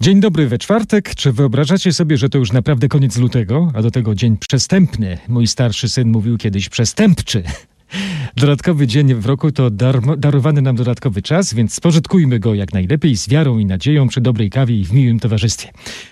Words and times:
Dzień 0.00 0.20
dobry 0.20 0.48
we 0.48 0.58
czwartek. 0.58 1.14
Czy 1.14 1.32
wyobrażacie 1.32 1.92
sobie, 1.92 2.16
że 2.16 2.28
to 2.28 2.38
już 2.38 2.52
naprawdę 2.52 2.88
koniec 2.88 3.16
lutego, 3.18 3.70
a 3.74 3.82
do 3.82 3.90
tego 3.90 4.14
dzień 4.14 4.36
przestępny? 4.36 5.18
Mój 5.28 5.46
starszy 5.46 5.88
syn 5.88 6.08
mówił 6.08 6.38
kiedyś 6.38 6.68
przestępczy. 6.68 7.42
Dodatkowy 8.36 8.86
dzień 8.86 9.14
w 9.14 9.26
roku 9.26 9.52
to 9.52 9.70
darmo, 9.70 10.16
darowany 10.16 10.62
nam 10.62 10.76
dodatkowy 10.76 11.22
czas, 11.22 11.54
więc 11.54 11.74
spożytkujmy 11.74 12.38
go 12.38 12.54
jak 12.54 12.72
najlepiej 12.72 13.16
z 13.16 13.28
wiarą 13.28 13.58
i 13.58 13.66
nadzieją 13.66 14.08
przy 14.08 14.20
dobrej 14.20 14.50
kawie 14.50 14.80
i 14.80 14.84
w 14.84 14.92
miłym 14.92 15.20
towarzystwie. 15.20 15.68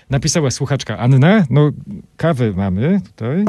Napisała 0.09 0.51
słuchaczka 0.51 0.97
Anna. 0.97 1.45
No, 1.49 1.71
kawę 2.17 2.51
mamy 2.51 3.01
tutaj. 3.03 3.45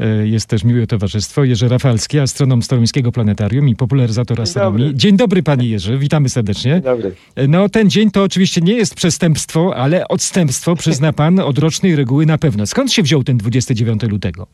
E, 0.00 0.26
Jest 0.26 0.48
też 0.48 0.64
miłe 0.64 0.86
towarzystwo. 0.86 1.44
Jerzy 1.44 1.68
Rafalski, 1.68 2.18
astronom 2.18 2.62
Storuńskiego 2.62 3.12
Planetarium 3.12 3.68
i 3.68 3.76
popularyzator 3.76 4.40
astronomii. 4.40 4.84
dobry. 4.84 4.94
Dzień 4.98 5.16
dobry, 5.16 5.42
panie 5.42 5.68
Jerzy, 5.68 5.98
witamy 5.98 6.28
serdecznie. 6.28 6.72
Dzień 6.72 6.82
dobry. 6.82 7.14
No, 7.48 7.68
ten 7.68 7.90
dzień 7.90 8.10
to 8.10 8.22
oczywiście 8.22 8.60
nie 8.60 8.72
jest 8.74 8.94
przestępstwo, 8.94 9.76
ale 9.76 10.08
odstępstwo, 10.08 10.76
przyzna 10.82 11.12
pan, 11.12 11.40
od 11.40 11.58
rocznej 11.58 11.96
reguły 11.96 12.26
na 12.26 12.38
pewno. 12.38 12.66
Skąd 12.66 12.92
się 12.92 13.02
wziął 13.02 13.24
ten 13.24 13.36
29 13.38 14.02
lutego? 14.02 14.46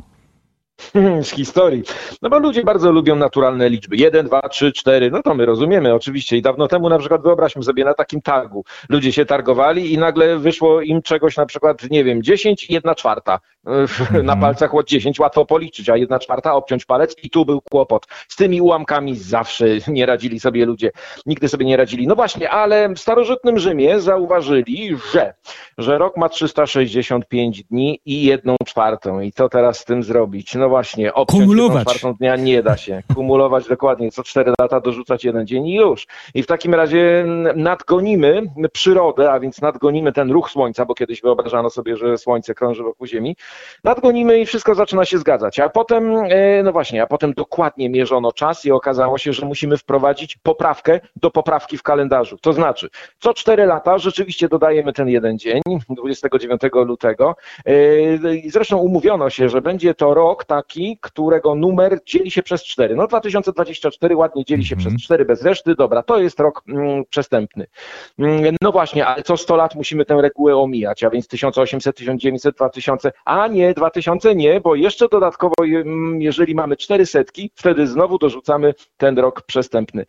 Z 1.22 1.30
historii. 1.30 1.82
No 2.22 2.30
bo 2.30 2.38
ludzie 2.38 2.62
bardzo 2.64 2.92
lubią 2.92 3.16
naturalne 3.16 3.68
liczby. 3.68 3.96
1, 3.96 4.26
2, 4.26 4.40
3, 4.48 4.72
4. 4.72 5.10
No 5.10 5.22
to 5.22 5.34
my 5.34 5.46
rozumiemy 5.46 5.94
oczywiście. 5.94 6.36
I 6.36 6.42
dawno 6.42 6.68
temu 6.68 6.88
na 6.88 6.98
przykład 6.98 7.22
wyobraźmy 7.22 7.62
sobie 7.62 7.84
na 7.84 7.94
takim 7.94 8.20
targu. 8.22 8.64
Ludzie 8.88 9.12
się 9.12 9.24
targowali 9.24 9.92
i 9.92 9.98
nagle 9.98 10.38
wyszło 10.38 10.80
im 10.80 11.02
czegoś 11.02 11.36
na 11.36 11.46
przykład, 11.46 11.90
nie 11.90 12.04
wiem, 12.04 12.22
10 12.22 12.70
i 12.70 12.72
1 12.72 12.94
czwarta. 12.94 13.38
Na 14.22 14.36
palcach 14.36 14.74
od 14.74 14.88
10 14.88 15.20
łatwo 15.20 15.44
policzyć, 15.44 15.88
a 15.88 15.96
1 15.96 16.18
czwarta 16.18 16.54
obciąć 16.54 16.84
palec 16.84 17.16
i 17.22 17.30
tu 17.30 17.44
był 17.44 17.60
kłopot. 17.60 18.06
Z 18.28 18.36
tymi 18.36 18.60
ułamkami 18.60 19.16
zawsze 19.16 19.64
nie 19.88 20.06
radzili 20.06 20.40
sobie 20.40 20.66
ludzie. 20.66 20.90
Nigdy 21.26 21.48
sobie 21.48 21.66
nie 21.66 21.76
radzili. 21.76 22.06
No 22.06 22.14
właśnie, 22.14 22.50
ale 22.50 22.88
w 22.88 22.98
starożytnym 22.98 23.58
Rzymie 23.58 24.00
zauważyli, 24.00 24.96
że, 25.12 25.34
że 25.78 25.98
rok 25.98 26.16
ma 26.16 26.28
365 26.28 27.64
dni 27.64 28.00
i 28.06 28.22
jedną 28.22 28.56
czwartą. 28.66 29.20
I 29.20 29.32
co 29.32 29.48
teraz 29.48 29.78
z 29.78 29.84
tym 29.84 30.02
zrobić? 30.02 30.54
No 30.54 30.68
właśnie, 30.68 31.14
obciąć 31.14 31.42
Kumulować. 31.42 31.78
jedną 31.78 31.92
czwartą 31.92 32.14
dnia 32.14 32.36
nie 32.36 32.62
da 32.62 32.76
się. 32.76 33.02
Kumulować 33.14 33.68
dokładnie, 33.68 34.10
co 34.10 34.22
4 34.22 34.52
lata 34.60 34.80
dorzucać 34.80 35.24
jeden 35.24 35.46
dzień 35.46 35.66
i 35.66 35.74
już. 35.74 36.06
I 36.34 36.42
w 36.42 36.46
takim 36.46 36.74
razie 36.74 37.24
nadgonimy 37.56 38.42
przyrodę, 38.72 39.32
a 39.32 39.40
więc 39.40 39.60
nadgonimy 39.60 40.12
ten 40.12 40.30
ruch 40.30 40.50
Słońca, 40.50 40.84
bo 40.84 40.94
kiedyś 40.94 41.22
wyobrażano 41.22 41.70
sobie, 41.70 41.96
że 41.96 42.18
Słońce 42.18 42.54
krąży 42.54 42.82
wokół 42.82 43.06
Ziemi. 43.06 43.36
Nadgonimy 43.84 44.40
i 44.40 44.46
wszystko 44.46 44.74
zaczyna 44.74 45.04
się 45.04 45.18
zgadzać. 45.18 45.60
A 45.60 45.68
potem, 45.68 46.16
e, 46.16 46.62
no 46.62 46.72
właśnie, 46.72 47.02
a 47.02 47.06
potem 47.06 47.32
dokładnie 47.32 47.90
mierzono 47.90 48.32
czas 48.32 48.64
i 48.64 48.70
okazało 48.72 49.18
się, 49.18 49.32
że 49.32 49.46
musimy 49.46 49.76
wprowadzić 49.76 50.36
poprawkę 50.36 51.00
do 51.16 51.30
poprawki 51.30 51.78
w 51.78 51.82
kalendarzu. 51.82 52.38
To 52.38 52.52
znaczy, 52.52 52.88
co 53.18 53.34
4 53.34 53.66
lata 53.66 53.98
rzeczywiście 53.98 54.48
dodajemy 54.48 54.92
ten 54.92 55.08
jeden 55.08 55.38
dzień, 55.38 55.62
29 55.88 56.62
lutego. 56.86 57.36
E, 57.66 57.72
Zresztą 58.50 58.76
umówiono 58.78 59.30
się, 59.30 59.48
że 59.48 59.60
będzie 59.62 59.94
to 59.94 60.14
rok 60.14 60.44
taki, 60.44 60.98
którego 61.00 61.54
numer 61.54 61.98
dzieli 62.06 62.30
się 62.30 62.42
przez 62.42 62.64
4. 62.64 62.96
No 62.96 63.06
2024 63.06 64.16
ładnie 64.16 64.44
dzieli 64.44 64.64
się 64.64 64.74
Mhm. 64.76 64.94
przez 64.96 65.04
4 65.04 65.24
bez 65.24 65.42
reszty. 65.42 65.74
Dobra, 65.74 66.02
to 66.02 66.18
jest 66.18 66.40
rok 66.40 66.62
mm, 66.68 67.04
przestępny. 67.10 67.66
Mm, 68.18 68.56
No 68.62 68.72
właśnie, 68.72 69.06
ale 69.06 69.22
co 69.22 69.36
100 69.36 69.56
lat 69.56 69.74
musimy 69.74 70.04
tę 70.04 70.22
regułę 70.22 70.56
omijać, 70.56 71.04
a 71.04 71.10
więc 71.10 71.28
1800, 71.28 71.96
1900, 71.96 72.56
2000, 72.56 73.12
a 73.24 73.41
nie 73.46 73.74
2000 73.74 74.34
nie, 74.34 74.60
bo 74.60 74.74
jeszcze 74.74 75.08
dodatkowo, 75.08 75.54
jeżeli 76.18 76.54
mamy 76.54 76.76
cztery 76.76 77.06
setki, 77.06 77.50
wtedy 77.54 77.86
znowu 77.86 78.18
dorzucamy 78.18 78.74
ten 78.96 79.18
rok 79.18 79.42
przestępny. 79.42 80.06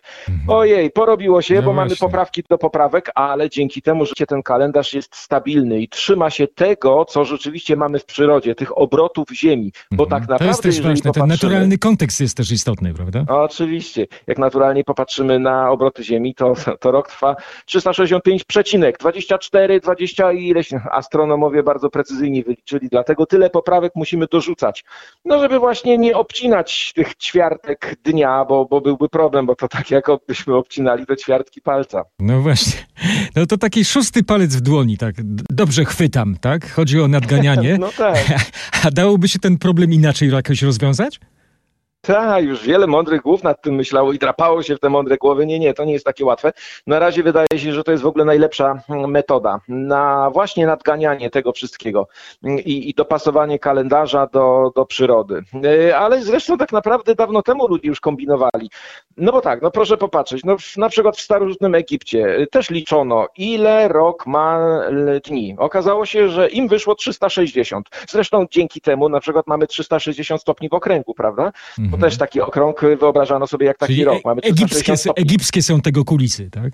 Ojej, 0.48 0.92
porobiło 0.92 1.42
się, 1.42 1.54
Mhm. 1.54 1.66
No 1.66 1.72
bo 1.72 1.76
mamy 1.76 1.90
właśnie. 1.90 2.08
poprawki 2.08 2.44
do 2.50 2.58
poprawek, 2.58 3.12
ale 3.16 3.50
dzięki 3.50 3.82
temu, 3.82 4.06
że 4.06 4.14
ten 4.28 4.44
kalendarz 4.44 4.94
jest 4.94 5.16
stabilny 5.16 5.82
i 5.82 5.90
trzyma 5.90 6.30
się 6.30 6.48
tego, 6.48 7.06
co 7.06 7.26
rzeczywiście 7.26 7.76
mamy 7.76 8.00
w 8.00 8.06
przyrodzie, 8.06 8.56
tych 8.56 8.78
obrotów 8.78 9.28
Ziemi, 9.34 9.72
bo 9.92 10.06
tak 10.06 10.22
Mhm. 10.22 10.22
naprawdę, 10.22 10.46
To 10.46 10.50
jest 10.50 10.64
też 10.64 10.82
ważne, 10.82 11.12
ten 11.12 11.28
naturalny 11.28 11.78
kontekst 11.78 12.22
jest 12.22 12.38
też 12.38 12.52
istotny, 12.52 12.94
prawda? 12.94 13.26
Oczywiście. 13.28 14.08
Jak 14.28 14.38
naturalnie 14.38 14.84
popatrzymy 14.84 15.40
na 15.40 15.72
obroty 15.72 16.04
Ziemi, 16.04 16.36
to, 16.36 16.54
to 16.80 16.92
rok 16.92 17.08
trwa 17.08 17.36
365,24, 17.68 19.80
20 19.82 20.32
i 20.34 20.48
ileś. 20.48 20.70
Astronomowie 20.92 21.64
bardzo 21.64 21.90
precyzyjnie 21.90 22.44
wyliczyli, 22.44 22.88
dlatego 22.92 23.23
tyle 23.26 23.50
poprawek 23.50 23.92
musimy 23.96 24.28
dorzucać. 24.32 24.84
No, 25.26 25.40
żeby 25.40 25.60
właśnie 25.60 25.98
nie 25.98 26.18
obcinać 26.18 26.94
tych 26.96 27.16
ćwiartek 27.16 27.96
dnia, 28.04 28.46
bo, 28.46 28.66
bo 28.66 28.82
byłby 28.82 29.10
problem, 29.10 29.46
bo 29.46 29.56
to 29.56 29.68
tak 29.68 29.92
jak 29.92 30.06
byśmy 30.28 30.56
obcinali 30.56 31.06
te 31.06 31.18
ćwiartki 31.18 31.62
palca. 31.62 32.04
No 32.20 32.42
właśnie. 32.42 32.80
No 33.36 33.46
to 33.46 33.58
taki 33.58 33.86
szósty 33.86 34.24
palec 34.24 34.56
w 34.56 34.62
dłoni, 34.62 34.98
tak. 34.98 35.16
Dobrze 35.50 35.86
chwytam, 35.86 36.36
tak? 36.42 36.72
Chodzi 36.72 37.02
o 37.02 37.08
nadganianie. 37.08 37.78
No 37.84 37.90
tak. 37.98 38.18
A 38.86 38.92
dałoby 38.92 39.28
się 39.28 39.40
ten 39.40 39.58
problem 39.58 39.94
inaczej 39.94 40.30
jakoś 40.30 40.62
rozwiązać? 40.62 41.20
Tak, 42.08 42.44
już 42.44 42.64
wiele 42.64 42.88
mądrych 42.88 43.22
głów 43.22 43.44
nad 43.44 43.62
tym 43.62 43.76
myślało 43.76 44.14
i 44.14 44.20
drapało 44.20 44.64
się 44.64 44.76
w 44.76 44.80
te 44.80 44.90
mądre 44.90 45.18
głowy. 45.18 45.46
Nie, 45.46 45.60
nie, 45.60 45.74
to 45.74 45.86
nie 45.86 45.94
jest 45.94 46.06
takie 46.06 46.26
łatwe. 46.26 46.54
Na 46.88 47.00
razie 47.00 47.24
wydaje 47.24 47.48
się, 47.56 47.74
że 47.74 47.84
to 47.84 47.92
jest 47.92 48.04
w 48.04 48.08
ogóle 48.08 48.26
najlepsza 48.26 48.82
mm, 48.90 49.12
metoda 49.12 49.60
na 49.68 50.30
właśnie 50.30 50.68
nadganianie 50.68 51.30
tego 51.30 51.52
wszystkiego 51.52 52.08
mm, 52.44 52.60
i, 52.60 52.90
i 52.90 52.94
dopasowanie 52.94 53.60
kalendarza 53.60 54.28
do, 54.28 54.72
do 54.76 54.86
przyrody. 54.86 55.44
Yy, 55.54 55.98
Ale 55.98 56.24
zresztą 56.24 56.58
tak 56.58 56.72
naprawdę 56.72 57.16
dawno 57.16 57.42
temu 57.42 57.68
ludzie 57.68 57.88
już 57.88 58.00
kombinowali. 58.00 58.70
No 59.18 59.32
bo 59.32 59.42
tak, 59.42 59.62
no 59.62 59.72
proszę 59.72 59.98
popatrzeć, 59.98 60.44
no 60.44 60.58
w, 60.58 60.78
na 60.78 60.90
przykład 60.90 61.18
w 61.18 61.22
starożytnym 61.22 61.76
Egipcie 61.76 62.40
y, 62.40 62.48
też 62.48 62.70
liczono, 62.70 63.28
ile 63.38 63.88
rok 63.88 64.28
ma 64.28 64.60
l- 64.88 65.22
dni. 65.26 65.56
Okazało 65.58 66.06
się, 66.06 66.30
że 66.30 66.50
im 66.50 66.68
wyszło 66.68 66.96
360. 66.96 67.90
Zresztą 68.10 68.46
dzięki 68.52 68.82
temu 68.82 69.10
na 69.10 69.20
przykład 69.20 69.48
mamy 69.48 69.68
360 69.68 70.42
stopni 70.42 70.70
w 70.70 70.74
okręgu, 70.74 71.14
prawda? 71.14 71.52
Bo 71.78 71.98
też 71.98 72.18
taki 72.18 72.42
okrąg 72.42 72.84
y, 72.84 72.98
wyobrażano 72.98 73.48
sobie 73.48 73.66
jak 73.66 73.78
taki 73.78 73.94
Czyli 73.94 74.06
rok. 74.06 74.26
Mamy 74.26 74.42
e- 74.42 74.46
egipskie, 74.46 74.66
360 74.68 75.00
są- 75.00 75.04
stopni. 75.04 75.22
egipskie 75.24 75.62
są 75.62 75.82
tego 75.82 76.06
kulisy, 76.06 76.50
tak? 76.50 76.74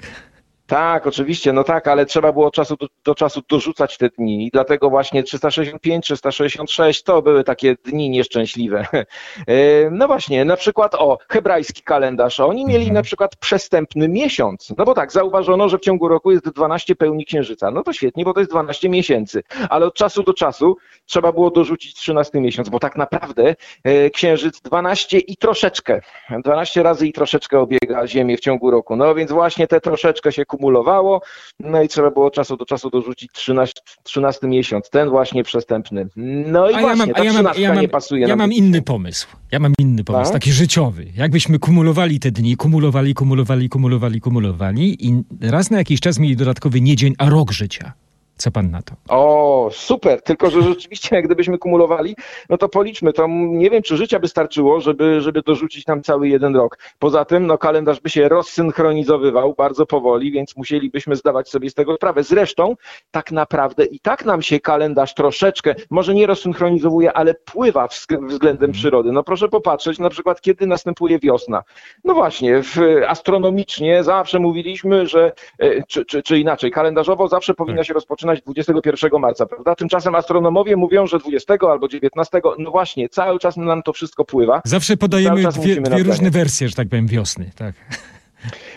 Tak, 0.70 1.08
oczywiście, 1.08 1.54
no 1.54 1.64
tak, 1.64 1.88
ale 1.88 2.06
trzeba 2.06 2.32
było 2.34 2.48
od 2.48 2.54
czasu 2.54 2.76
do, 2.76 2.88
do 3.06 3.16
czasu 3.16 3.42
dorzucać 3.50 3.98
te 3.98 4.10
dni 4.10 4.48
i 4.48 4.50
dlatego 4.54 4.90
właśnie 4.90 5.24
365, 5.24 6.06
366 6.06 7.04
to 7.04 7.22
były 7.22 7.44
takie 7.44 7.76
dni 7.86 8.10
nieszczęśliwe. 8.10 8.86
E, 9.48 9.90
No 9.92 10.08
właśnie, 10.08 10.46
na 10.46 10.56
przykład 10.58 10.96
o, 10.96 11.18
hebrajski 11.30 11.82
kalendarz, 11.84 12.40
oni 12.40 12.66
mieli 12.66 12.80
Mhm. 12.80 12.94
na 12.94 13.02
przykład 13.02 13.36
przestępny 13.36 14.10
miesiąc. 14.10 14.74
No 14.78 14.86
bo 14.86 14.94
tak, 14.94 15.12
zauważono, 15.12 15.70
że 15.70 15.78
w 15.78 15.82
ciągu 15.82 16.08
roku 16.08 16.32
jest 16.32 16.50
12 16.50 16.96
pełni 16.96 17.26
księżyca. 17.26 17.72
No 17.72 17.84
to 17.84 17.94
świetnie, 17.94 18.24
bo 18.26 18.34
to 18.34 18.40
jest 18.40 18.52
12 18.52 18.90
miesięcy, 18.90 19.44
ale 19.70 19.86
od 19.86 19.94
czasu 19.96 20.24
do 20.24 20.34
czasu 20.34 20.78
trzeba 21.06 21.32
było 21.32 21.52
dorzucić 21.52 21.96
13 21.96 22.42
miesiąc, 22.42 22.70
bo 22.70 22.80
tak 22.80 22.96
naprawdę 22.96 23.56
e, 23.84 24.10
księżyc 24.10 24.62
12 24.62 25.20
i 25.20 25.38
troszeczkę, 25.38 26.02
12 26.44 26.84
razy 26.84 27.08
i 27.08 27.14
troszeczkę 27.14 27.60
obiega 27.60 28.08
Ziemię 28.08 28.38
w 28.38 28.40
ciągu 28.40 28.72
roku. 28.72 28.96
No 28.96 29.16
więc 29.16 29.32
właśnie 29.32 29.68
te 29.68 29.82
troszeczkę 29.82 30.32
się 30.32 30.46
kumulowało, 30.60 31.22
no 31.60 31.82
i 31.82 31.88
trzeba 31.88 32.12
było 32.12 32.26
od 32.26 32.34
czasu 32.34 32.58
do 32.58 32.66
czasu 32.66 32.90
dorzucić 32.90 33.32
13, 33.32 33.74
13 34.04 34.48
miesiąc, 34.48 34.90
ten 34.90 35.10
właśnie 35.10 35.44
przestępny. 35.44 36.08
No 36.16 36.70
i 36.70 36.74
A 36.74 36.80
właśnie, 36.80 36.90
ja 36.90 36.96
mam, 36.96 37.16
ta 37.16 37.22
a 37.22 37.24
ja 37.24 37.34
mam, 37.34 37.54
13 37.54 37.62
ja 37.62 37.74
mam, 37.74 37.82
nie 37.82 37.90
pasuje 37.90 38.28
ja 38.28 38.36
mam 38.36 38.54
inny 38.54 38.82
pomysł. 38.82 39.28
Ja 39.52 39.60
mam 39.60 39.74
inny 39.80 40.04
pomysł, 40.04 40.24
Tak? 40.24 40.34
taki 40.34 40.52
życiowy. 40.52 41.06
Jakbyśmy 41.16 41.60
kumulowali 41.60 42.20
te 42.20 42.32
dni, 42.32 42.56
kumulowali, 42.56 43.14
kumulowali, 43.14 43.70
kumulowali, 43.70 44.22
kumulowali 44.22 45.08
i 45.08 45.24
raz 45.42 45.72
na 45.72 45.78
jakiś 45.78 46.00
czas 46.00 46.20
mieli 46.20 46.36
dodatkowy 46.36 46.82
nie 46.82 46.96
dzień, 46.96 47.14
a 47.18 47.30
rok 47.30 47.52
życia. 47.52 47.94
Co 48.40 48.52
pan 48.52 48.72
na 48.72 48.82
to? 48.82 48.94
O, 49.10 49.70
super, 49.74 50.22
tylko 50.22 50.50
że 50.50 50.62
rzeczywiście 50.62 51.16
jak 51.16 51.26
gdybyśmy 51.26 51.58
kumulowali, 51.58 52.16
no 52.50 52.58
to 52.58 52.70
policzmy, 52.70 53.14
to 53.14 53.28
nie 53.30 53.70
wiem, 53.70 53.82
czy 53.84 53.98
życia 53.98 54.20
by 54.20 54.28
starczyło, 54.28 54.80
żeby, 54.82 55.22
żeby 55.22 55.42
dorzucić 55.42 55.88
nam 55.88 56.02
cały 56.04 56.28
jeden 56.30 56.56
rok. 56.56 56.78
Poza 57.00 57.26
tym, 57.26 57.48
no 57.48 57.58
kalendarz 57.58 58.00
by 58.00 58.10
się 58.10 58.30
rozsynchronizowywał 58.30 59.54
bardzo 59.54 59.86
powoli, 59.86 60.32
więc 60.32 60.58
musielibyśmy 60.58 61.16
zdawać 61.16 61.50
sobie 61.50 61.70
z 61.70 61.74
tego 61.74 61.96
sprawę. 61.96 62.24
Zresztą, 62.24 62.76
tak 63.12 63.32
naprawdę 63.32 63.86
i 63.86 64.00
tak 64.00 64.26
nam 64.26 64.42
się 64.42 64.60
kalendarz 64.60 65.14
troszeczkę, 65.14 65.76
może 65.90 66.14
nie 66.14 66.28
rozsynchronizowuje, 66.28 67.14
ale 67.14 67.34
pływa 67.34 67.88
wzg- 67.88 68.28
względem 68.28 68.72
przyrody. 68.72 69.12
No 69.12 69.24
proszę 69.24 69.48
popatrzeć, 69.50 70.00
na 70.00 70.10
przykład, 70.10 70.42
kiedy 70.42 70.68
następuje 70.68 71.20
wiosna. 71.20 71.64
No 72.04 72.14
właśnie, 72.14 72.64
w, 72.64 72.78
astronomicznie 73.08 74.04
zawsze 74.04 74.40
mówiliśmy, 74.40 75.08
że, 75.08 75.32
e, 75.60 75.84
czy, 75.84 76.06
czy, 76.06 76.24
czy 76.24 76.40
inaczej, 76.40 76.72
kalendarzowo 76.72 77.28
zawsze 77.28 77.54
powinna 77.54 77.78
Tak. 77.78 77.88
się 77.88 77.94
rozpoczynać 77.94 78.29
21 78.36 79.22
marca, 79.22 79.46
prawda? 79.46 79.76
Tymczasem 79.76 80.16
astronomowie 80.16 80.76
mówią, 80.76 81.08
że 81.08 81.20
20 81.20 81.54
albo 81.72 81.88
19, 81.88 82.42
no 82.60 82.72
właśnie, 82.72 83.10
cały 83.10 83.40
czas 83.40 83.58
nam 83.58 83.84
to 83.84 83.94
wszystko 83.94 84.26
pływa. 84.26 84.62
Zawsze 84.66 84.98
podajemy 84.98 85.44
dwie, 85.44 85.82
dwie 85.82 86.04
różne 86.04 86.32
wersje, 86.32 86.70
że 86.70 86.76
tak 86.76 86.90
powiem, 86.90 87.08
wiosny. 87.08 87.52
Tak. 87.56 87.76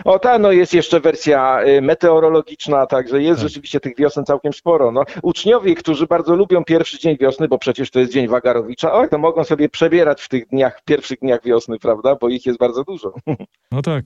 O 0.05 0.19
ta, 0.19 0.39
no 0.39 0.53
jest 0.53 0.75
jeszcze 0.75 1.01
wersja 1.01 1.63
y, 1.67 1.83
meteorologiczna, 1.83 2.87
także 2.87 3.23
jest 3.23 3.41
Tak. 3.41 3.49
rzeczywiście 3.49 3.81
tych 3.81 3.97
wiosen 3.97 4.25
całkiem 4.25 4.53
sporo. 4.53 4.93
No, 4.93 5.05
uczniowie, 5.23 5.75
którzy 5.75 6.07
bardzo 6.07 6.37
lubią 6.37 6.65
pierwszy 6.65 6.99
dzień 6.99 7.17
wiosny, 7.21 7.49
bo 7.49 7.59
przecież 7.59 7.91
to 7.91 8.01
jest 8.01 8.13
dzień 8.13 8.29
Wagarowicza, 8.29 8.93
oj, 8.93 9.09
to 9.09 9.19
mogą 9.19 9.45
sobie 9.45 9.69
przebierać 9.69 10.23
w 10.23 10.29
tych 10.29 10.49
dniach, 10.49 10.83
pierwszych 10.85 11.19
dniach 11.19 11.45
wiosny, 11.45 11.79
prawda? 11.79 12.17
Bo 12.21 12.29
ich 12.29 12.47
jest 12.47 12.59
bardzo 12.59 12.85
dużo. 12.85 13.15
No 13.73 13.83
tak. 13.83 14.05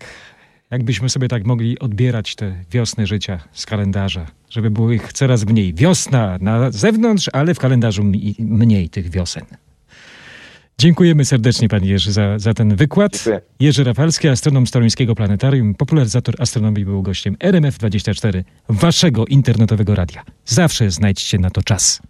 Jakbyśmy 0.70 1.08
sobie 1.08 1.28
tak 1.28 1.46
mogli 1.46 1.78
odbierać 1.78 2.34
te 2.34 2.64
wiosny 2.70 3.06
życia 3.06 3.40
z 3.52 3.66
kalendarza, 3.66 4.26
żeby 4.50 4.70
było 4.70 4.92
ich 4.92 5.12
coraz 5.12 5.44
mniej. 5.44 5.74
Wiosna 5.74 6.38
na 6.40 6.70
zewnątrz, 6.70 7.30
ale 7.32 7.54
w 7.54 7.58
kalendarzu 7.58 8.04
mniej 8.38 8.88
tych 8.88 9.10
wiosen. 9.10 9.44
Dziękujemy 10.78 11.24
serdecznie 11.24 11.68
Panie 11.68 11.88
Jerzy 11.88 12.12
za, 12.12 12.38
za 12.38 12.54
ten 12.54 12.76
wykład. 12.76 13.12
Dziękuję. 13.12 13.40
Jerzy 13.60 13.84
Rafalski, 13.84 14.28
astronom 14.28 14.66
Storońskiego 14.66 15.14
Planetarium, 15.14 15.74
popularyzator 15.74 16.34
astronomii 16.38 16.84
był 16.84 17.02
gościem 17.02 17.34
RMF24, 17.34 18.42
waszego 18.68 19.26
internetowego 19.26 19.94
radia. 19.94 20.22
Zawsze 20.44 20.90
znajdźcie 20.90 21.38
na 21.38 21.50
to 21.50 21.62
czas. 21.62 22.02